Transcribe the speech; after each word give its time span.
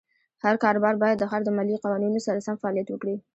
هر 0.43 0.55
کاروبار 0.63 0.95
باید 1.03 1.17
د 1.19 1.23
ښار 1.29 1.41
د 1.45 1.49
مالیې 1.57 1.81
قوانینو 1.83 2.19
سره 2.27 2.43
سم 2.47 2.55
فعالیت 2.61 2.87
وکړي. 2.89 3.15